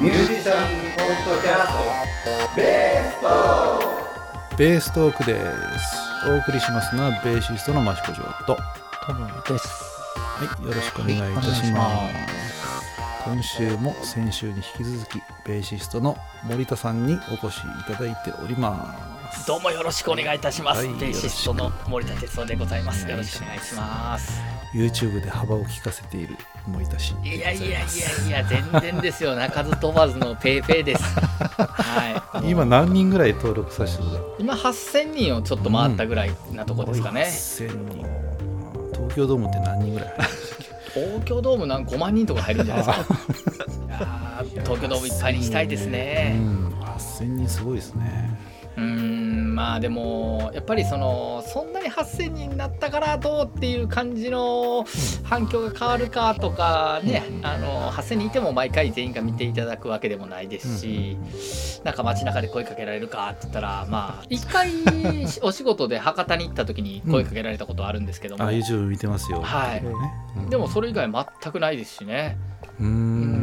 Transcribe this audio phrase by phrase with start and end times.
[0.00, 1.72] ミュージシャンポッドキャス
[2.22, 5.40] トベーストベーストークで
[5.76, 8.58] すお送りしますのはベーシストの益子城とは
[9.04, 9.68] トムです。
[10.62, 17.62] いよろしくお願いいたしはいおます今週も先週に引き続きベーシストの森田さんにお越しい
[17.92, 18.94] ただいておりま
[19.32, 20.86] すどうもよろしくお願いいたします。
[20.86, 23.06] はいベーシストの森田哲夫でございます。
[23.06, 24.57] よろしくお願いします。
[24.74, 26.36] YouTube で幅を利かせている
[26.66, 29.34] 森田氏いやいやいやいや、全然ですよ。
[29.34, 31.02] 鳴かず飛ばずのペイペイです。
[31.02, 32.48] はい。
[32.50, 37.22] 今何人ぐらい登録させてるの今8000人をちょっと回ったぐらいなとこですかね。
[37.22, 38.06] 1000人
[38.94, 40.14] 東京ドームって何人ぐらい
[40.92, 44.44] 東京ドームなん5万人とか入るんじゃないですか。
[44.64, 46.34] 東京ドームいっぱいにしたいですうね。
[46.38, 48.38] ん8000人すごいですね
[49.58, 54.86] まあでもやっぱりそのそんなに8,000人になったからどうっていう感じの
[55.24, 61.18] 反響が変わるかとかね、あの8,000人いても毎回全員が見ていただくわけでもないですし、
[61.82, 64.70] なんか街中で声かけられるかって言ったらまあ一回
[65.42, 69.42] お仕事で博多に行った時に声かけられたことはあるんですけども、あ YouTube 見てますよ。
[69.42, 69.82] はい。
[69.82, 69.90] ね。
[70.36, 70.50] うん。
[70.50, 72.38] でもそれ以外全くないですしね。
[72.78, 73.37] うーん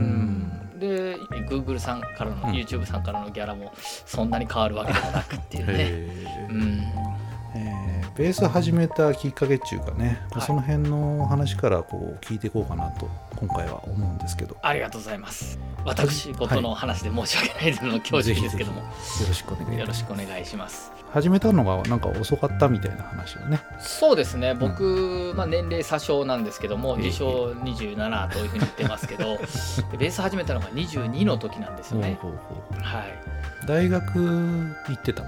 [0.87, 1.17] で
[1.49, 2.55] Google さんからの、うん。
[2.55, 5.91] YouTube さんからのギャラもそんなに変わるわけでもなくっていうね。
[6.49, 6.61] うん。
[6.61, 7.24] えー
[8.17, 10.41] ベース始めたきっかけっていうかね、はい。
[10.41, 14.55] その辺の話からこう聞いていこうかなと今回は思うんですけど。
[14.55, 15.59] よありがとうございます。
[15.83, 18.83] 私事の話で申し訳ないの恐縮ですけども、
[19.27, 20.85] ろしくお願いいよろしくお願いします。
[20.85, 23.59] す始めたのがなんか遅かったみたいな話をね。
[23.79, 29.37] そうですね、僕、まあ、年齢詐称なんですけども、ええ自称27というふうに言ってますけど、
[29.91, 32.17] で ベース始めたのが22の時なんですよね。
[32.81, 33.11] はい、
[33.63, 35.23] う大学行ってた？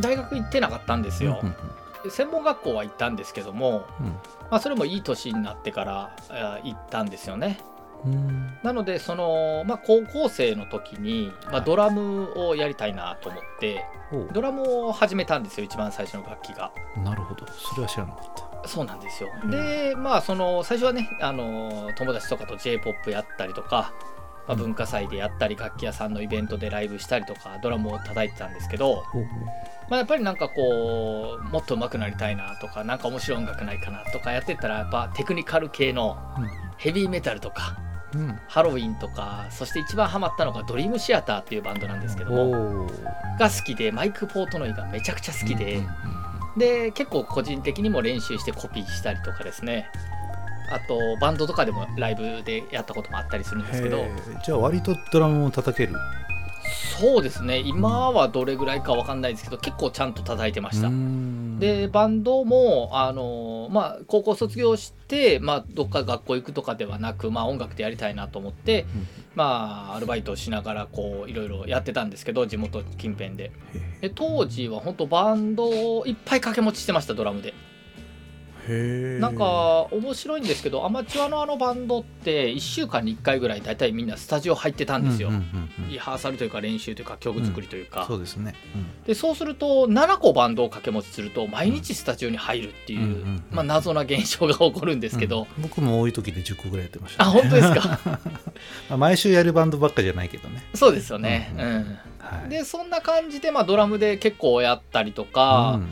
[0.00, 1.38] 大学行ってなかったんですよ。
[1.40, 1.50] うん。
[1.50, 4.06] で専門学校は行ったんですけども、うん。
[4.50, 7.58] まあ、それもいい年になってからあ行ったんですよね。
[8.04, 8.58] うん。
[8.62, 16.72] なのでその、まあ、高校生の時に、まあ、ドラムをやりたいなと思ってほドラムを始めたんですよ一番最初の楽器が。
[16.96, 17.46] うなるほど。
[17.46, 18.68] それは知らなかった。
[18.68, 19.30] そうなんですよ。
[19.42, 19.50] うん。
[19.50, 23.92] でまあその最初はねあの友達とかと j p o p やったりとか、
[24.54, 24.60] まあ、うん。
[24.72, 29.04] 文化祭でやったり楽器屋さんのイベントでライブしたりとかドラムを叩いてたんですけど、
[29.88, 36.16] まあ、やっぱりなんかこうもっと上手くなりたいなとかなんか面白い音楽ないかなとかやってったらやっぱテクニカル系の
[36.76, 37.76] ヘビーメタルとか
[38.14, 38.20] うん。
[38.20, 42.86] うんハロウィンとかそして一番ハマったのがドリームシアターっていうバンドなんですけども
[43.38, 45.82] が好きでマイク・ポートノイがめちゃくちゃ好きで、
[46.56, 49.90] で結構個人的にも練習してコピーしたりとかですね
[50.72, 54.04] あとバンドとかでもライブでやったこともあったりするんですけど。
[54.44, 55.94] じゃあ割とドラムを叩ける？
[57.00, 57.58] そうですね。
[57.58, 61.58] 今はどれぐらいかわかんないですけど結構ちゃんと叩いてました、うん。
[61.58, 73.50] でバンドもあの、まあ、高校卒業して、まあ、どっか学校行くとかではなく、まあ、音楽でやりたいなと思って、うんまあ、アルバイトをしながらこういろいろやってたんですけど地元近辺で。
[74.00, 77.48] へで当時は本当バンドをいっぱい掛け持ちしてましたドラムで。
[77.48, 77.54] え
[78.68, 85.90] なんか面白いんですけどアマチュアのあのバンドって1週間に1回ぐらい大体みんなスタジオ入ってたんですよ、うんうんうんうん。
[85.90, 88.54] リハーサルというか練習というか曲作りというか、そうですね、
[89.06, 97.98] でそうすると7個バンドを掛け持ちすると毎日スタジオに入るっていう、うんうんうんまあ、謎な現象が起こるんですけど、うん僕も多い時で10個ぐらいやってました、あ本当ですか？
[98.88, 101.98] まあ毎週やるバンドばっかじゃないけどね、そうですよね、ううんん。
[102.18, 105.88] はい、でそんな感じで、まあ、ドラムで結構やったりとか、うん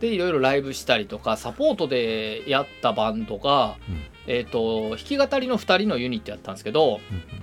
[0.00, 4.02] でいろいろライブしたりとかサポートでやったバンドが、うん。
[4.26, 7.00] えー、と弾き語りの2人のユニットやったんですけど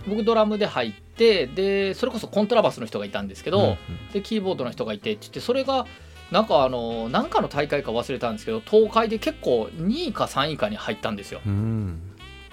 [0.07, 3.77] うん僕ドラムで入ってでそれこそコントラバスの人がいたんですけど、うんうん。
[4.13, 5.85] でキーボードの人がいてって言ってそれが
[6.31, 11.41] なんかあのなんかの大会か忘れたんですけど東海で結構2位か3位かに入ったんですよ。
[11.45, 11.99] うん。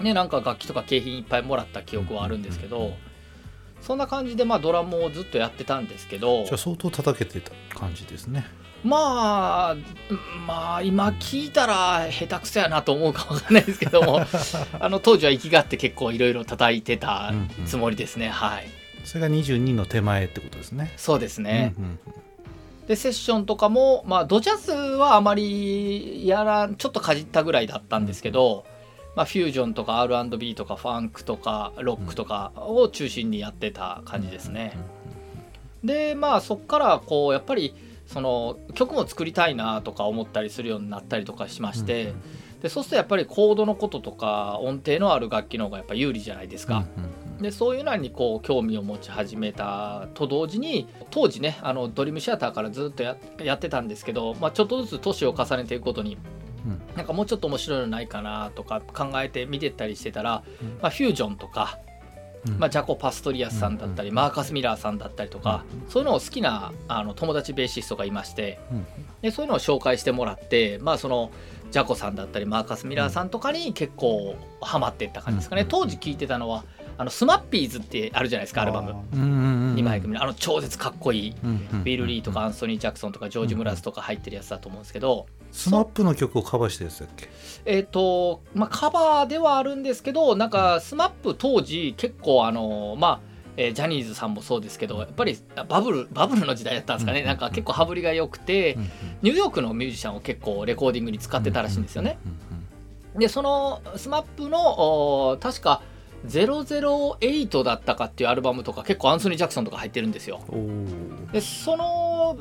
[0.01, 2.93] ねなんか楽器とか景品いっぱいもらった記憶はあるんですけど、
[3.85, 8.47] そんな感じでまあドラムをずっとやってたんですけどじゃあ相当叩けてた感じですね
[8.85, 9.75] まあ
[10.45, 14.21] まあ今聞いたら下手くそやなと思うかわかんないですけども
[14.79, 17.33] あの当時は息があって結構いろいろ叩いてた
[17.65, 18.67] つもりですね、はい。
[19.03, 20.93] それが22の手前ってことですね。
[20.97, 21.99] そうですね、うんうん
[22.87, 28.63] でセッションとかもまあドジャズはあまりやらんちょっとかじったぐらいだったんですけど、
[29.15, 34.77] まあ、フュージョンとか R&B とかファンクとかロックとかを中心にやってた感じですね、
[35.83, 37.73] でまあそっからこうやっぱり
[38.07, 42.13] その曲も作りたいなとか思ったりするようになったりとかしまして、
[42.61, 46.85] でそうするとやっぱりコードのこととか音程のある楽器の方がやっぱ有利じゃないですか、
[47.41, 56.17] でそういうのにこう興味を持ち始めたと同時に当時ねあのドリームシアターからずっとややってたんですけど、まあ、ちょっとずつ年を重ねていくことに
[56.65, 56.81] うん。
[56.95, 60.69] なんかもうちょっと面白いのないかなとか考えて見てったりしてたら、うん。
[60.81, 61.94] まあ、フュージョンとかうん
[62.57, 68.85] まあ、ジャコ・パストリアスさんだったり、マーカス・ミラーさんだったりとか、そういうのを好きなあの友達ベーシストがいましてうん。
[69.21, 71.31] でそういうのを紹介してもらって、まあ、その
[71.71, 76.63] ジャコさんだったりマーカス・ミラーさんとかに結構ハマっていった感じですかね、うん当時聴いてたのは
[76.97, 78.95] あの Smappies ってあるじゃないですかアルバム。
[79.13, 80.23] うんうんうん2枚組の。
[80.23, 81.35] あの超絶かっこいい。
[81.43, 87.27] うんうんビル・リーとかアンソニー・ジャクソンとかジョージ・ムラズとか入ってるやつだと思うんですけど、 SMAP の曲をカバーしたやつだっけ？
[87.65, 93.19] えっ、とまあカバーではあるんですけどなんか SMAP 当時結構あのまあ
[93.57, 95.37] えージャニーズさんもそうですけどやっぱり
[95.67, 98.77] バブルバブルの時代だったんですかね、うんなんか結構羽振りが良くて、
[99.21, 102.17] ニューヨークのミュージシャンを結構レコーディングに使ってたらしいんですよね。
[103.17, 105.81] でその SMAP のお確か
[106.25, 110.41] 008だったかっていうアルバムとか結構アンソニー・ジャクソンとか入ってるんですよ。
[110.49, 112.37] うんうんうんでその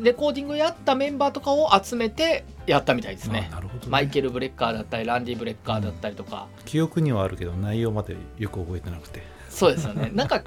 [0.00, 3.48] レコーディングやったメンバーとかを集めてやったみたいですね。
[3.52, 3.54] あ。
[3.56, 3.90] なるほどね。
[3.90, 9.22] マイケル・ブレッカーだったりランディ・ブレッカーだったりとか、記憶にはあるけど内容までよく覚えてなくて。
[9.48, 10.10] そうですよね。
[10.14, 10.42] なんか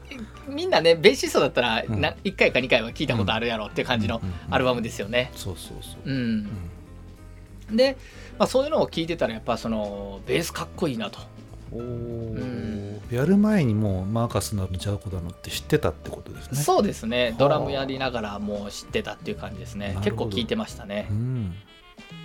[0.48, 2.02] みんなねベーシストだったらうん。
[2.02, 5.32] な1回か2回は聞いたことあるやろっていう感じのアルバムですよね。
[5.36, 6.10] そうそうそう。
[6.10, 6.50] うん。
[7.72, 7.98] で、
[8.38, 11.20] まあ、そういうのを聞いてたらやっぱそのベースかっこいいなと。
[11.72, 11.80] おん。
[11.82, 12.67] ー
[13.12, 16.58] やる前にもうマーカスなのジャコだのって知ってたってことですね。
[16.58, 17.30] そうですね。
[17.30, 17.40] はあ。
[17.40, 19.98] ドラムやりながらもう知ってたっていう感じですね。
[20.04, 21.08] 結構聞いてましたね。
[21.10, 21.56] うん。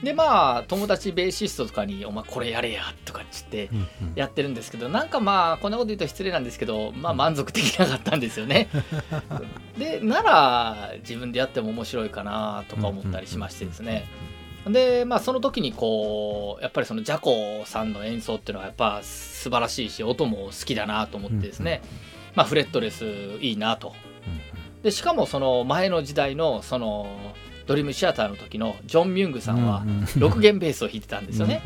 [0.02, 3.86] でまあ友達ベーシストとかに「お前これやれや」とかっつってうんうん。
[4.16, 8.68] やってるんですけどなんかまあこんなこと言うと失礼なんですけどまあ満足できなかったんですよね。
[9.78, 14.06] でなら自分でやっても面白いかなとか思ったりしましてですね
[14.66, 21.82] でまあその時にこうやっぱりそのジャコさんの演奏っていうのはやっぱ素晴らしいし音も好きだなと思ってですね、
[22.34, 23.04] まあフレットレス
[23.40, 23.94] いいなと。
[24.82, 27.06] でしかもその前の時代のその
[27.66, 31.62] ドリームシアターの時のジョン・ミュングさんは6弦ベースを弾いてたんですよね。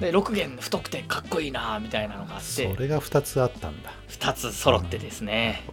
[0.00, 2.72] で6弦太くてかっこいいなみたいなのがあって。
[2.72, 3.92] それが2つあったんだ。
[4.08, 5.64] 2つ揃ってですなね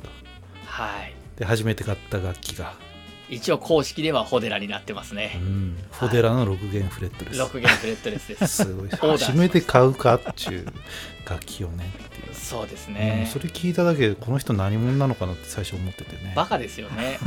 [0.65, 1.13] はい。
[1.37, 2.73] で初めて買った楽器が、
[3.29, 8.63] 一応公式ではホデラになってますうねん、フォデラの6弦フレットレス、6弦フレットレスです。
[8.63, 8.89] すごい。
[8.89, 10.65] 初めて買うかっちゅう
[11.29, 16.33] 楽器をねっていう、そうですうんねそれ聞いただけでこの人何者なのかなって最初思っててね。
[16.35, 17.17] バカですよね。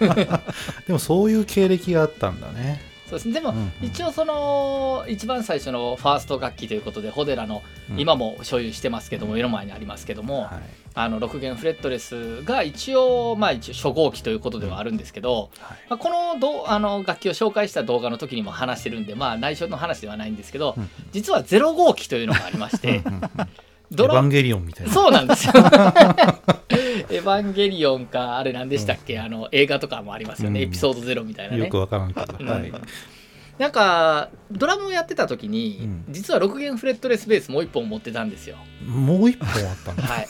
[0.86, 2.82] でもそういう経歴があったんだね。
[3.08, 3.34] そうですね。
[3.34, 3.72] でも、うんうん。
[3.82, 8.00] 一応その一番最初のファースト楽器ということでホデラのうん。
[8.00, 15.78] 今も所有してますけども目の前にありますけども、はいあの6弦フレットレスが一応まあ一応初号機ということではあるんですけど、はい。
[15.90, 23.30] まあ、このどあの楽器を紹介した動画の時にも話してるんでまあ内緒の話ではないんですけど、うん実は0号機というのがありましてうんうんうん。
[23.90, 24.92] ドラエヴァンゲリオンみたいな。
[24.92, 25.52] そうなんですよ。
[27.10, 30.68] エヴァンゲリオンかあれ何でしたっけ、あの映画とかもありますよね、うん。
[30.68, 31.64] エピソードゼロみたいなね。
[31.64, 32.48] よくわからんけど、うん。
[32.48, 32.72] はい
[33.58, 36.04] なんかドラムをやってた時に、うん。
[36.08, 38.56] 実は6弦フレットレスベースもう一本持ってたんですよ。
[38.86, 40.26] もう一本あったんだはい。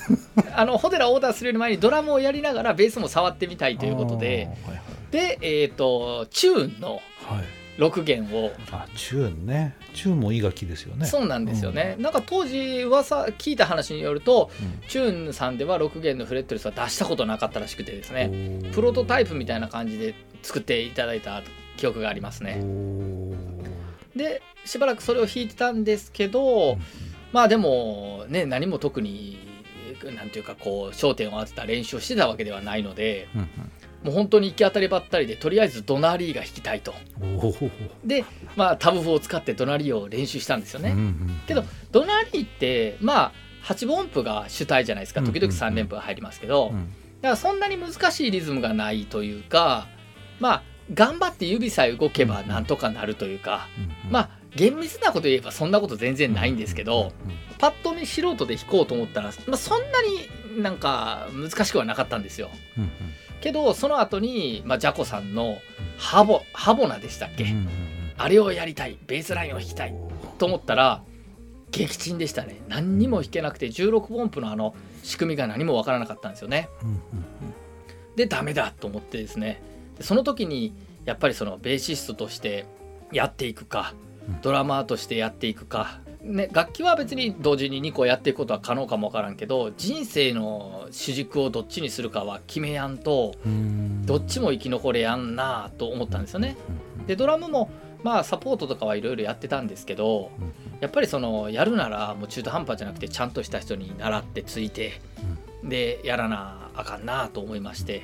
[0.55, 4.49] あのホデラオーダーするより前にドラムをやりながらベースも触ってみたいということで。
[4.67, 6.95] あーはいでえっ、とチューンの
[7.29, 7.47] はい、はい
[7.79, 9.77] 6弦をあチューンね。
[9.95, 11.07] チューンもいい楽器ですよね。
[11.07, 14.89] そうなんですよね、なんか当時噂聞いた話によるとうん。
[14.89, 18.61] チューンさんでは6弦のフレットレスは出したことなかったらしくてですね。
[18.73, 21.43] プロトタイプみたいな感じで作っていただいた
[21.77, 24.19] 記憶がありますおねー。
[24.19, 26.79] でしばらくそれを弾いてたんですけど、
[27.33, 29.39] まあでもね何も特に
[30.17, 33.49] なんていうかこう焦点を当てた練習をしてたわけではないのでうん
[34.05, 36.95] もう本当に行き当たりばったりでとりあえずドナリーが弾きたいと。
[38.05, 43.33] でまあタブ譜を使ってドナリーを練習したんですよね、うんうんけどドナリーってまあ
[43.65, 45.23] 8分音符が主体じゃないですか。
[45.23, 45.51] 時々うんうん。
[45.51, 46.93] うん3連符が入りますけど、うん。
[47.23, 49.89] だからそんなに難しいリズムがないというか
[50.39, 53.69] まあ頑張って指さえ動けばなんとかなるというか、
[54.05, 57.13] うんまあ厳密なこと言えばそんなこと全然ないんですけど、
[57.59, 60.01] パッと見素人で弾こうと思ったら、まあ、そんな
[60.55, 62.51] になんか難しくはなかったんですよ。
[62.79, 62.91] うん
[63.41, 65.59] けどその後に、まあ、ジャコさんの
[65.99, 67.55] ハボハボナでしたっけ、
[68.17, 69.95] あれをやりたいベースラインを弾きたい
[70.39, 71.03] と思ったら
[71.71, 72.63] 撃沈でしたね。
[72.69, 76.71] 何にも弾けなくて16音符のあの仕組みが何もわからなかったんですよね。
[78.17, 80.75] でダメだと思ってですねでその時に
[81.05, 82.67] やっぱりそのベーシストとして
[83.13, 83.95] やっていくか
[84.29, 84.41] うん。
[84.41, 94.07] ドラマーとしてやっていくか、ね、楽器は別に同時に2個やっていくことは可能かもわからんけど人生の主軸をどっちにするかは決めやんとうん。
[94.07, 96.57] どっちも生き残れやんなと思ったんですよね。
[97.07, 97.71] でドラムも
[98.03, 100.53] まあサポートとかはいろいろやってたんですけどうん。
[100.81, 105.01] やっぱりそのやるならもう中途半端じゃなくてちゃんとした人に習ってついて
[105.63, 108.03] でやらなあかんなと思いまして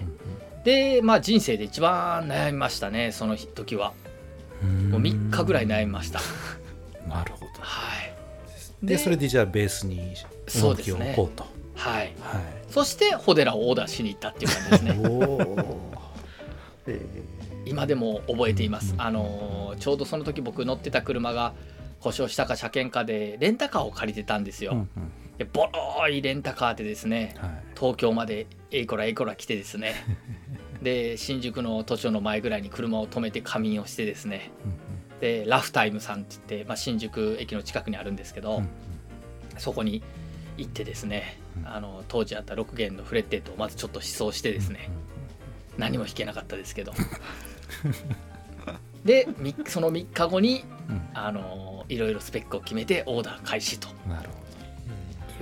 [0.65, 3.93] でまあ人生で一番悩みましたねその時は。
[4.63, 4.91] うん。
[4.91, 6.21] もう3日ぐらい悩みました。
[7.09, 7.47] なるほど。
[7.61, 8.11] はい。
[8.83, 10.15] でそれでじゃあベースに
[10.49, 12.13] 重きを置こうと、はい。
[12.21, 12.41] は
[12.71, 15.09] そしてホデラをオーダーしに行ったっていう感じですいね。
[15.09, 15.81] おお
[16.87, 17.01] え
[17.67, 21.55] 今でも覚えています、うんあのーちょうどその時僕乗ってた車が
[22.01, 25.13] 故障したか車検かでレンタカーを借りてたんですよ、ーうんうん。
[25.39, 27.51] でボロいレンタカーでですねはい。
[27.79, 29.95] 東京までえいこらえいこら来てですね
[30.83, 34.51] で新宿の都庁の前ぐらいに車を止めて仮眠をしてですね。
[34.65, 38.69] うんでラフタイムさんって言って、まあ、新宿駅の近くにあるんですけど、うん
[39.59, 40.03] そこに
[40.57, 41.69] 行ってですね、うん。
[41.69, 44.89] あの当時あった6弦のフレッテッドをまずちょっと思想してですね、
[45.77, 46.93] 何も弾けなかったですけど。
[49.05, 50.65] でみその3日後に
[51.15, 53.89] あのいろいろスペックを決めてオーダー開始と。
[54.09, 54.40] なるほ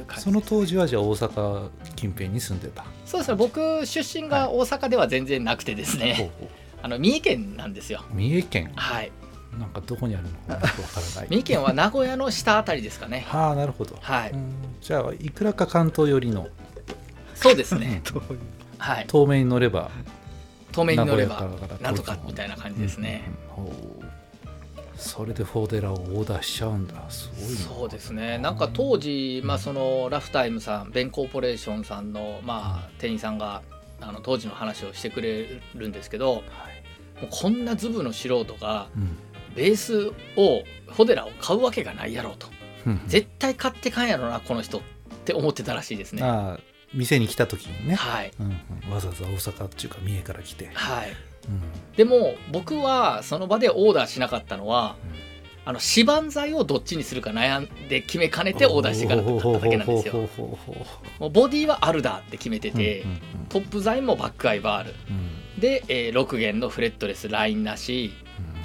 [0.01, 2.85] いう感じどその当時はじゃあ大阪近辺に住んでた。
[3.05, 3.37] そうですね。
[3.37, 6.51] 僕出身が大阪では全然なくてですね、ほうほ
[6.83, 8.05] あの三重県なんですよ。
[8.13, 8.73] う三重県？
[8.75, 9.11] はい。
[9.59, 11.27] なんかどこにあるのかよくわからない。
[11.31, 13.27] 三重県は名古屋の下あたりですかね。
[13.31, 14.31] はあなるほど、はい。
[14.31, 14.53] うん。
[14.81, 16.49] じゃあいくらか関東寄りの。
[17.35, 18.03] そうですね。
[18.79, 19.07] はい。
[19.11, 19.91] 東名に乗れば。
[20.73, 21.49] 透明に乗れば
[21.81, 23.25] なんとかみたいな感じですね、
[23.57, 23.75] うんうんうん。
[23.75, 24.08] ほう
[24.99, 27.09] それでフォーデラをオーダーしちゃうんだ。
[27.09, 27.57] すごいな。
[27.57, 28.39] そうですね。
[28.39, 33.63] なんか当時、まあ、そのラフタイムさんベンコーポレーションさんの、まあ、店員さんが
[34.01, 36.45] あの当時の話をしてくれるんですけどもはい。
[37.25, 39.17] うこんなズブの素人がうん。
[39.55, 42.49] ベースをフォデラを買うわけがないやろうと。
[42.87, 43.01] うん。
[43.07, 44.81] 絶対買ってかんやろなこの人っ
[45.25, 46.23] て思ってたらしいですね。
[46.23, 46.61] ああ
[46.95, 48.93] 店に来た時にね、はい、うんうん。
[48.93, 51.28] わざわざ大阪っていうか三重から来て、はい、うん
[51.97, 54.97] でも僕はその場でオーダーしなかったのは、
[55.65, 60.15] あの指板材をどっちにするか悩んで決めかねてオーダーしていかなかっただけなんですよ。
[61.19, 65.61] もうボディはアルダーって決めてて、うんうんトップ材もバックアイバールうん。
[65.61, 68.13] で、えー6弦のフレットレスラインなし。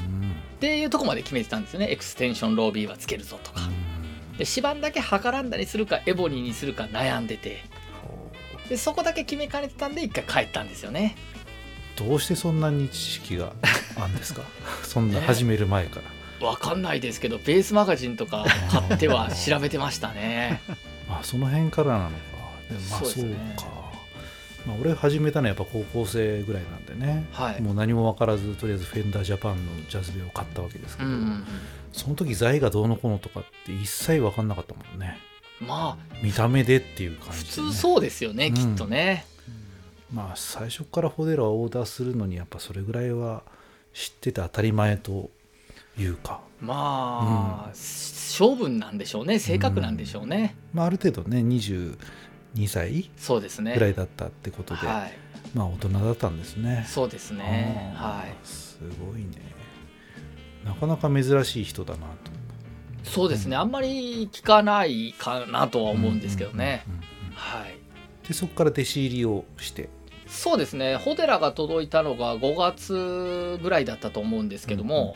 [0.05, 0.31] うん。
[0.31, 1.89] っていうとこまで決めてたんですよね。
[1.89, 3.61] extension low B はつけるぞとか。
[4.37, 7.63] で指板だけハカランダにするかエボニーにするか悩んでて。
[8.69, 11.15] でそこだけ決めかねてたんで一回帰ったんですよね
[11.95, 13.53] どうしてそんなに知識が
[13.97, 14.41] あるんですか？
[14.83, 15.99] そんな始める前か
[16.39, 20.61] ら、わかんないですけどベースマガジンとか買っては調べてましたね。
[21.07, 22.15] まあその辺からなのか。
[22.89, 23.55] まあそうそうですね。
[23.57, 23.65] か。
[24.65, 27.61] まあ俺始めたのはやっぱ高校生ぐらいなんでね、はい。
[27.61, 31.45] もう何も分からずとりあえずフェンダージャパンのジャズベを買ったわけですけど、うんうんうん。
[31.91, 35.19] その時材がどうのこうのとかって一切分かんなかったもんね。
[35.59, 39.25] まあ見た目でっていう感普じで、ね、通そうですよね、うんきっとね
[40.13, 43.43] まあ最初からフォデラをオーダーするのにやっぱそれぐらいは
[43.93, 45.31] 知ってて当たり前と
[45.97, 49.39] いうか、まあ、勝負なんでしょうね。
[49.39, 51.97] 性格なんでしょうね、まあ、ある程度ね22
[52.67, 53.73] 歳そうですね。
[53.73, 55.13] ぐらいだったってことで、はい。
[55.53, 56.85] まあ大人だったんですね。
[56.87, 57.93] そうですね。
[57.95, 58.47] はい。
[58.47, 59.27] すごいね。
[60.63, 62.31] なかなか珍しい人だなと。
[63.03, 67.03] そうですね、あんまり聞かないかなとは思うんですけどね、うんうんうん
[67.33, 67.77] はい。
[68.27, 69.89] でそこから弟子入りをして
[70.33, 70.95] そうですね。
[70.95, 75.15] ホテラが届いたのが5月ぐらいだったと思うんですけども、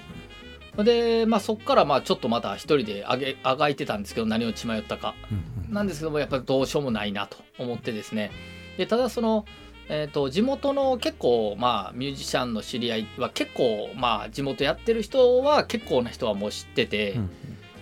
[0.83, 5.15] で、まあ、そこからまあちょっとまた一人であげあがいてたんですけど何を血迷ったか。
[5.31, 5.73] うんうん。
[5.73, 8.31] なんですけどもやっぱりどうしようもないなと思ってですね。
[8.77, 9.45] でただその、
[9.89, 17.29] えー、と地元の結構まあミュージシャンの知り合いは結構まあ地元やってる人は結構な人はもう知ってて、うん。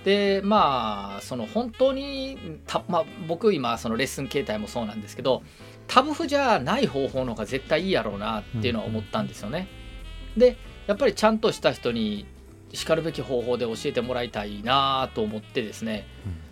[0.06, 5.42] でまあその本当にた、まあ、僕今そのレッスン形態もそうなんですけど
[5.88, 9.68] タブ譜じゃない方法の方が絶対いいやろうなっていうのは思ったんですよね。
[10.38, 12.26] でやっぱりちゃんとした人に
[12.74, 16.06] しかるべき方法で教えてもらいたいなと思ってですね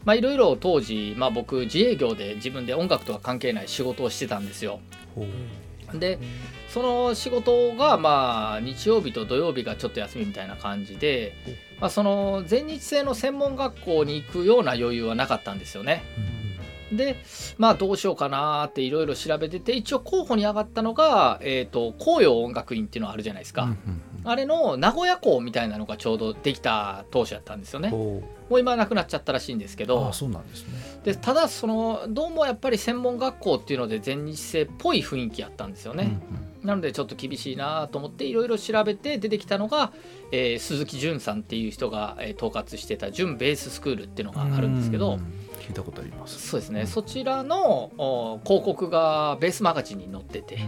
[0.05, 4.79] まあいろいろ当時、まあ、僕自営業で自分で音楽とは関係ない仕事をしてたんですよ。
[5.93, 6.17] で
[6.69, 11.35] その仕事がまあ日曜日と土曜日がちょっと休みみたいな感じで、
[11.79, 16.03] まあ、その全日制の専門学校に行くような余裕はなかったんですよね。
[16.95, 17.17] で
[17.57, 27.89] まあどうしようかなっていろいろ調べてて一応候補に上がったのが、えー、と紅葉音楽院っていうのがあるじゃないですか、うんうんあれの名古屋校みたいなのがちょうどできた当初やったんですよね。
[27.89, 27.97] も
[28.49, 28.59] ほう。
[28.59, 30.13] 今はなくなっちゃったらしいんですけど。
[30.13, 30.69] そうなんですね。
[31.03, 36.17] でただそのどうもやっぱり専門学校っていうので全日制っぽい雰囲気やったんですよね、
[36.63, 39.91] なのでちょっと厳しいなと思っていろいろ調べて出てきたのが、
[40.31, 45.17] えー鈴木淳さんっていう人が、えー統括してた準ベーススクールっていうのがあるんですけど、う
[45.63, 46.47] 聞いたことあります。
[46.47, 46.87] そうですね、うん。
[46.87, 50.59] そちらのお広告がベースマガジンに載ってて、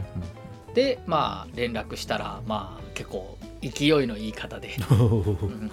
[0.74, 5.72] でまあ連絡したらまあ結構勢いのいい方でほうほうほう「うん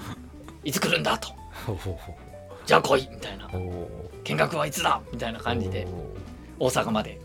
[0.65, 1.29] いつ来るんだ?」と。
[1.67, 2.15] ほうほうほう
[2.67, 3.49] 「じゃあ来い」みたいな。
[3.49, 5.87] ほう「見学はいつだ?」みたいな感じで
[6.59, 7.21] 大阪まで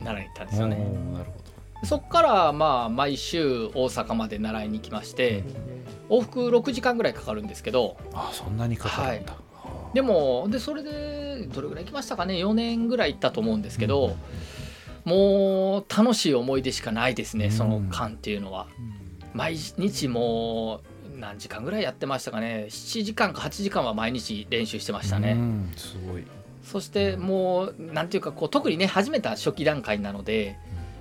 [0.00, 0.76] 習いに行ったんですよね。
[1.12, 1.44] なるほ
[1.84, 5.44] そこからまあ毎週大阪まで習いに来まして
[6.08, 14.16] 往復6時間ぐらいかかるんですけどどあそんなにかかるんだ、はでもでそれでどれぐらい行きましたかね？4年ぐらい行ったと思うんですけど、
[15.04, 18.68] もう楽しい思い出しかないですねその間っていうのは。
[19.34, 20.80] 毎日も
[21.12, 25.32] う何時間ぐらいやってましたかね？7時間か8時間は毎日練習してましたね。
[25.32, 25.72] うん。
[25.76, 26.24] すごい。
[26.62, 30.56] そしてもうなんていうかこう特にね始めた初期段階なので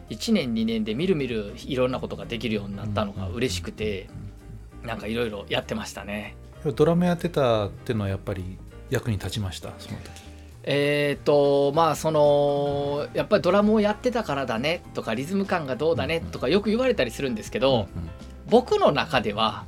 [0.09, 4.09] 1年2年でみるみるいろんなことができるようになったのが嬉しくて
[4.83, 6.35] なんかいろいろやってましたね。
[6.75, 8.57] ドラムやってたっていうのはやっぱり
[8.89, 9.71] 役に立ちました？
[9.77, 10.22] その時
[10.63, 17.87] えー、とまあそのやっぱりドラムをやってたからだねとかリズム感がどうだねとかよく言われたりするんですけど
[18.47, 19.65] 僕の中では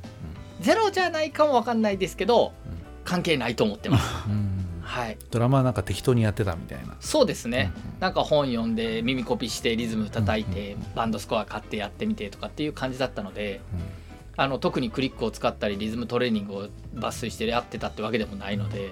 [0.62, 2.54] ゼロじゃないかもわかんないですけど
[3.04, 4.28] 関係ないと思ってます。
[4.28, 4.34] うん。
[4.34, 6.96] うんはい、ドラマはなんか適当にやってたみたいな。
[7.00, 10.84] そうですね、うんなんか本読んで耳コピしてリズム叩いてうん。
[10.96, 13.80] バンドスコア買ってやってみてとかっていう感じだったのでうん。
[14.38, 18.92] あの特にクリックを使ったりリズムトレーニングを抜粋してやってたってわけでもないので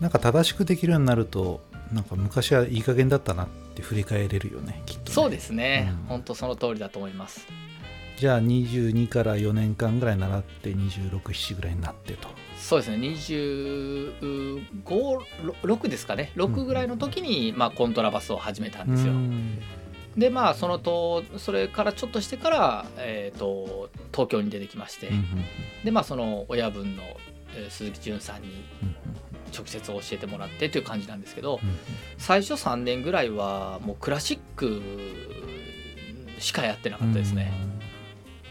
[0.00, 1.60] なんか正しくできるようになると
[1.92, 5.14] なんか昔はいい加減だったなって振り返れるよねきっとね。
[5.14, 6.06] そうですね、うん。
[6.08, 7.46] 本当その通りだと思います。
[8.18, 12.28] じゃあ22から4年間ぐらい習って267ぐらいになってと。
[12.58, 12.96] そうですね。
[12.96, 16.32] 256ですかね。
[16.34, 19.60] 6ぐらいの時に、まあ、コントラバスを始めたんですよ、うん。
[20.16, 25.26] でまあそのとそれからちょっとしてから、えー、と東京に出てきまして、うん
[25.84, 27.02] でまあその親分の、
[27.54, 28.96] えー鈴木淳さんにうん
[29.54, 31.78] 直接教えてもらってという感じなんですけどうん
[32.18, 34.80] 最初3年ぐらいはもうクラシック
[36.38, 37.52] しかやってなかったですね、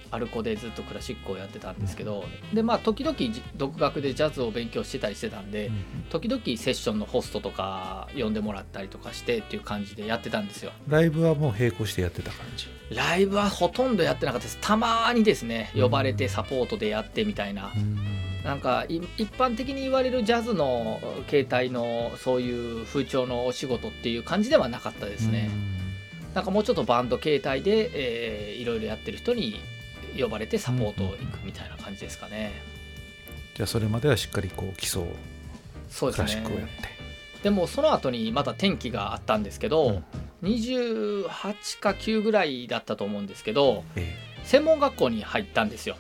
[0.09, 2.23] アルコでずっとクラシックをやってたんですけど
[2.53, 5.75] でまあ時々じ独学でジャズを勉強してたりしてたんでうん
[6.09, 10.71] 時々セッションのホストとか呼んでもらったりとかしてっていう感じでやってたんですよ。
[10.87, 12.67] ライブはもう並行してやってた感じ？
[12.95, 14.57] ライブはほとんどやってなかったです。
[14.61, 17.71] たまにですね呼ばれてサポートでやってみたいな
[18.45, 25.49] なんかい一般的に言われるジャズの形態のそういう風潮のお仕事っていう感じではなかったですね、
[26.35, 29.59] なんかもうちょっとバンド形態で、えーいろいろやってる人に
[30.17, 32.51] 呼ばれてサポート行くみたいな感じですかね、
[33.55, 35.11] じゃあそれまではしっかりこう基礎をク
[35.89, 36.25] そうですね。
[36.25, 36.95] ラシックをやって
[37.43, 40.01] でもその後にまた転機があったんですけど、
[40.43, 45.97] 28か9ぐらいだったと思うんですけどえ専門学校に入ったんですよ。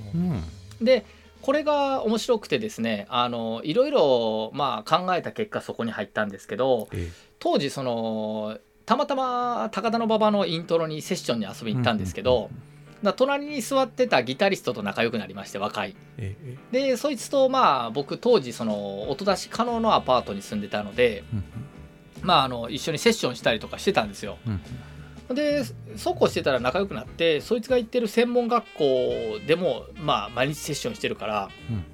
[0.00, 0.42] えうん。
[0.84, 1.04] で
[1.46, 12.50] これが面白くてですねあのいろいろまあ考えた結果そこに入ったんですけどえ当時そのたまたま高田馬場のイントロにセッションに遊びに行ったんですけど、
[13.02, 15.94] だから隣に座ってたギタリストと仲良くなりまして若い。
[16.18, 16.36] え
[16.72, 21.44] えでそいつとまあ僕当時その音出し可能のアパートに住んでたのでうん
[22.22, 24.38] まああの一緒にセッションしたりとかしてたんですよ。
[24.46, 24.60] うん
[25.34, 25.64] で
[25.96, 31.84] そうこうしてたら仲良くなってそいつが行ってる専門学校でもまあ毎日セッションしてるから、うん。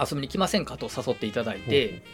[0.00, 2.04] 遊びに来ませんかと誘っていただいて、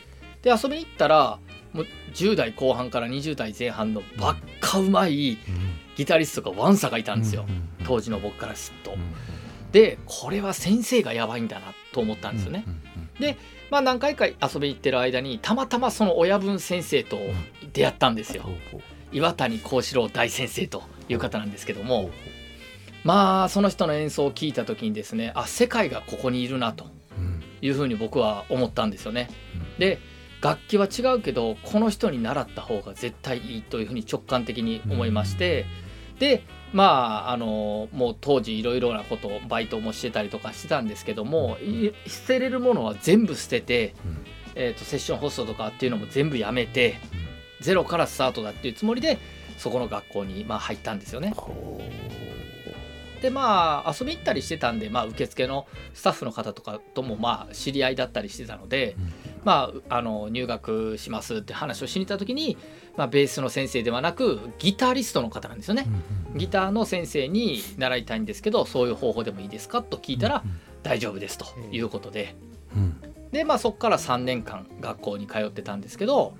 [0.40, 1.38] で遊びに行ったら
[1.74, 5.36] もう10代後半から20代前半のばっかうまい
[5.94, 7.44] ギタリストがワンサがいたんですよ、
[7.84, 8.96] 当時の僕からすると。
[9.70, 12.64] でこれは先生がやばいんだなと思ったんですよね。
[13.70, 17.18] まあ何回か遊びに行ってる間にたまたまその親分先生と
[17.74, 18.48] 出会ったんですよ。
[19.14, 22.10] 岩谷幸四郎大先生という方なんですけども
[23.04, 26.86] まあその人の演奏を聞いた時にですねあ世界がここにいるなと
[27.62, 29.30] いうふうに僕は思ったんですよね。
[29.78, 29.98] で
[30.42, 35.64] 楽器は違うけどこの人に習った方が絶対いいというふうに直感的に思いまして、
[36.18, 43.94] でまああのもう当時いろいろなことをバイトもしてたりとかしてたんですけどもい捨てれるものは全部捨てて、
[44.54, 46.96] えー、とセッションホストとかっていうのも全部やめて、
[47.64, 49.18] ゼロからスタートだっていうつもりで
[49.56, 51.34] そこの学校にまあ入ったんですよね。
[53.22, 58.96] でまあ遊び行ったりしてたんで、まあ、受付のスタッフの方とかともまあ知り合いだったりしてたので、
[59.44, 62.58] まあ、あの入学しますって話をしに行った時に、
[62.98, 65.86] まあ、ベースの先生ではなくギタリストの方なんですよね。
[66.36, 70.44] ギターの先生に習いたいんですけどそういう方法でもいいですかと聞いたら
[70.82, 72.36] 大丈夫ですということで。
[73.32, 76.34] で、まあ、そこから3年間学校に通ってたんですけど、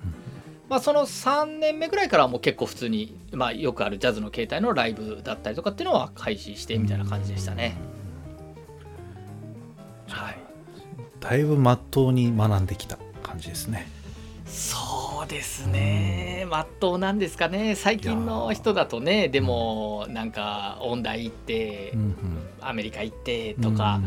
[0.67, 7.77] まあ、その3年目ぐらいからはもう結構普通に、まあ、よくあるジャズの形態のライブだったりとかっていうのは開始してみたいな感じでしたね。
[10.07, 10.37] はい、
[11.19, 13.87] だいぶまっとうに学んできた感じですね。
[14.45, 17.75] そうですね、まっとうなんですかね。
[17.75, 21.93] 最近の人だとねでもなんか音大行って、
[22.61, 23.99] アメリカ行ってとか、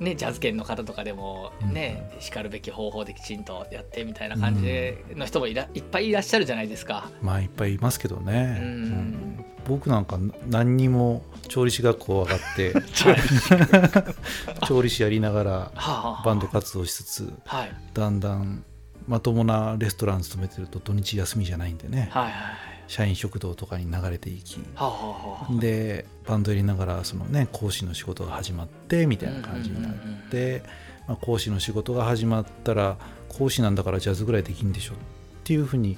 [0.00, 7.10] ね、ジャズ圏の方とかでもね、しかるべき方法できちんとやってみたいな感じでの人もいらいっぱいいらっしゃるじゃないですか。
[7.22, 8.66] まあいっぱいいますけどね、うん。
[8.66, 9.44] うん。
[9.66, 12.74] 僕なんか何にも調理師学校上がって
[14.66, 15.72] 調理師やりながら
[16.24, 17.72] バンド活動しつつはい。
[17.92, 18.64] だんだん
[19.06, 22.08] まともなレストラン勤めてると土日休みじゃないんでね。
[22.12, 22.32] はいはい
[22.88, 24.58] 社員食堂とかに流れていき
[25.60, 29.92] でバンドやりながらそのね講師の仕事が始まってみたいな感じになっ
[30.30, 30.62] て、
[31.06, 32.96] まあ、講師の仕事が始まったら
[33.28, 34.96] 講師なんだからジャズぐらいできんでしょっ
[35.44, 35.96] ていうふうに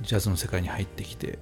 [0.00, 1.38] ジャズの世界に入ってきて。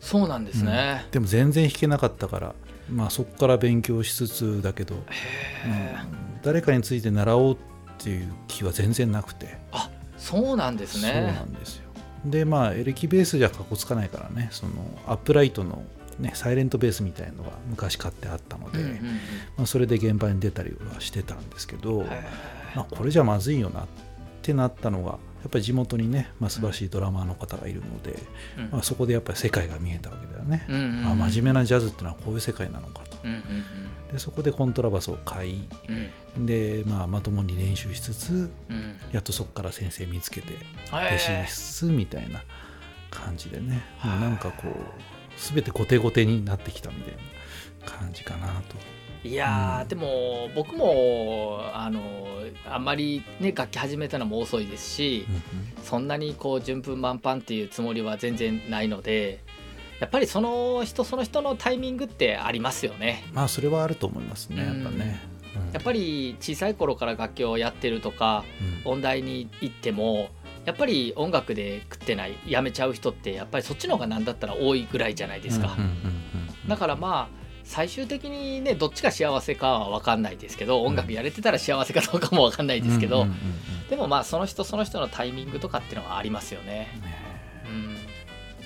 [0.00, 1.06] そうなんですね。
[1.10, 2.54] でも全然弾けなかったから、
[2.88, 5.02] まあ、そこから勉強しつつだけど、うん。
[6.42, 7.56] 誰かについて習おうっ
[7.98, 11.42] ていう気は全然なくて、あそうなんですそうなね。
[11.48, 11.87] んですよ
[12.24, 14.72] でまあエレキベースじゃかっこつかないからねその
[15.06, 15.82] アップライトの、
[16.18, 18.98] ね、サイレントベースみたいのが昔買ってあったので、うんうんうん。
[19.56, 22.04] まあ、それで現場に出たりはしてたんですけど、へ
[22.74, 23.86] まあ、これじゃまずいよなっ
[24.42, 28.70] てなったのがやっぱり地元にね、まあ、素晴らしいドラマーの方がいるので、ーうん。
[28.72, 31.06] まあ、そこでやっぱり世界が見えたわけだよね、うんうんうん。
[31.06, 33.42] あ真面目なジャズってのはこういう世界なのかとうんうん。
[34.12, 35.96] でそこでコントラバスを買いうん。
[35.96, 38.96] うんで、まあ、まともに練習しつつうん。
[39.12, 40.56] やっとそこから先生見つけてへ
[40.88, 42.40] 弟ー子しつつみたいな
[43.10, 44.72] 感じでね、はいもうなんかこう
[45.36, 47.18] 全て後手後手になってきたみたいな
[47.86, 48.76] 感じかなと。
[49.24, 49.88] いやー、うん。
[49.88, 52.00] でも僕もあの
[52.70, 55.26] あんまりね楽器始めたのも遅いですし、
[55.82, 59.42] そんなにこう順風満帆っていうつもりは全然ないので
[60.00, 63.24] やっぱりその人その人のタイミングってありますよね。
[63.32, 65.20] まあそれはあると思いますねやっぱね。
[65.32, 65.38] うん
[65.72, 68.44] やっぱり小さい頃から楽器をやってるとか
[68.84, 70.28] うん音大に行っても
[70.64, 75.76] やっぱり音楽で食ってないやめちゃう人ってやっぱりそっちの方が何だったら多いぐらいじゃないですか。
[76.68, 83.26] だからまあ最終的にねどっちが幸せかは分かんないですけど音楽やれてたら幸せかどうかも分かんないですけど、
[83.90, 86.88] でもまあその人その人のタイミングとかっていうのはありますよね。
[86.96, 87.27] うんね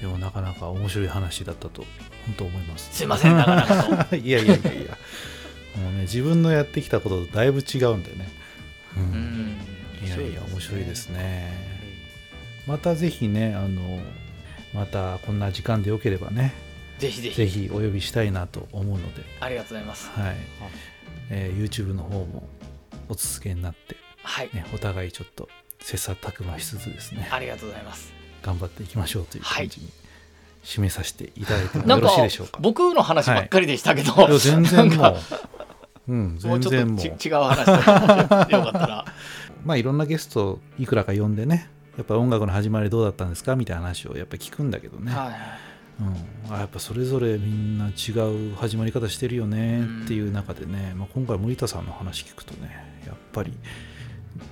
[0.02, 1.84] でもなかなか面白い話だったと
[2.26, 2.92] 本当思います。
[2.92, 4.16] すいませんなかなかと。
[4.18, 4.98] いやいやいやいや
[5.76, 8.28] もうね自分のやってきたこととだいぶ違うんでね。
[8.96, 9.56] ううん
[10.02, 11.52] ん、いやいや面白いですね。
[12.66, 14.00] またぜひねあの
[14.74, 16.52] またこんな時間でよければね
[16.98, 20.10] ぜひぜひぜひお呼びしたいなと思うので、ありがとうございます。
[20.10, 20.36] はい
[21.30, 22.48] えー YouTube の方も
[23.08, 28.21] お続けになって、はい、ね、お互いちょっと切磋琢磨しつつですねありがとうございます。
[28.42, 29.88] 頑張っていきましょうという感じに
[30.64, 32.59] 締めさせていただいてもよろしいでしょうか。
[32.61, 34.33] 僕の話ばっかりでしたけど、い。
[34.33, 35.16] や全然もう、
[36.09, 37.07] うん、全ちょ然もう。
[37.07, 39.05] っとち違う話よかったら。
[39.64, 45.72] まあいろんなゲストいくらか呼んでねやっぱ音楽の始まりどうだったんですかみたいな話をやっぱ聞くんだけどね、はい
[46.48, 48.12] うん、あやっぱそれぞれみんな違
[48.50, 53.52] う始まり方してるよねっていう中でね、まあ、今回森田さんの話聞くとねやっぱり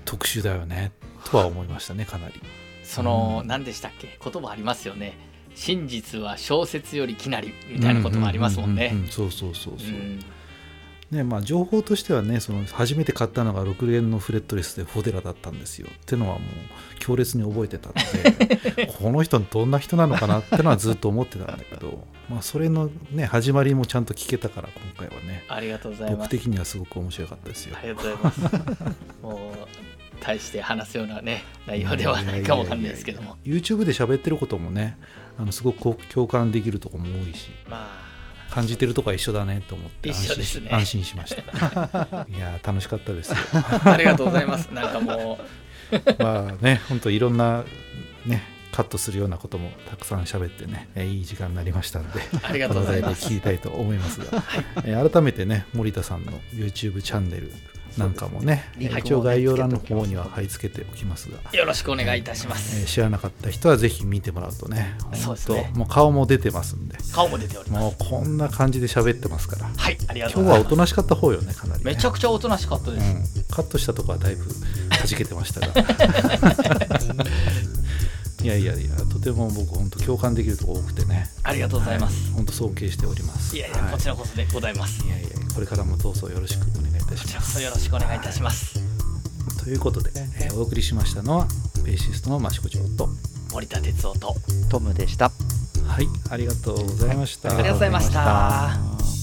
[0.05, 0.93] 特殊だよね
[1.25, 2.35] とは思いましたねかなり
[2.91, 4.19] その、うん何でしたっけ？
[4.23, 5.17] 言葉ありますよね。
[5.55, 8.95] 真実は小説よりきなりみたいなこともありますもんね。
[9.11, 10.21] そうそうそうそう、うん。
[11.11, 15.89] ねまあ情報としてはねその初めて買ったのが6連のフレットレスでフォデラだったんですよ。
[15.91, 26.19] ってのはもう強烈に覚えてたので この人どんな人なのかなってのはずっと思ってたんだけど、まあ、それのね始まりもちゃんと聞けたから今回はねありがとうございます。
[26.21, 27.77] 僕的にはすごく面白かったですよ。
[27.77, 28.41] ありがとうございます。
[29.23, 29.90] もう
[30.21, 33.37] 大して話すようなね内容ではないかもわかんないですけども。
[33.45, 34.99] YouTube で喋ってることもね
[35.39, 37.89] あのすごく共感できるところも多いしま
[38.51, 40.71] 感じてるとこは一緒だねと思って安心一緒ですね。
[40.73, 41.43] 安心しました。
[42.29, 43.37] いやー楽しかったですよ。
[43.55, 44.67] あありがとうございます。
[44.73, 45.39] なんかも
[46.19, 47.65] まあね本当いろんな
[48.27, 53.27] ねカットするようなこともたくさん喋ってねえいい時間になりましたんでうありがことうございます。
[53.27, 54.43] 聞きたいと思いますが、
[54.85, 57.53] えー改めてね森田さんの YouTube チャンネル
[57.99, 65.71] なんかもね一応概要欄の方には貼り付けておきますが、よろしくお願いいたしまえーす知らなかった人はぜひ見てもらうとねそうですね。
[65.75, 66.97] もう顔も出てますんで。
[67.13, 67.83] 顔も出ております。
[67.83, 69.71] もうこんな感じで喋ってますから。
[69.77, 70.53] はいありがと今日うござます。
[70.53, 74.45] はいおとなしかった方よねかなりね、めちゃくちゃおとなしかったです、うん、カットしたとこはだいぶ
[74.91, 75.73] はじけてましたが。
[78.43, 81.29] いやいやいやとても僕本当共感できるところ多くてね。
[81.43, 83.55] ありがとうございます、本当尊敬しております。
[83.55, 85.05] い、やいや、はこちらこそでございます。
[85.05, 85.09] い。
[85.11, 88.81] やいやこれからもどうぞよろしくお願いいたこしますよろしくお願いいたします。
[89.63, 91.47] ということで、えーお送りしましたのは
[91.85, 93.09] ベーシストの益子町と
[93.53, 94.35] 森田哲夫と
[94.71, 95.31] トムでした。
[95.87, 99.20] はいありがとうございました、ありがとうございました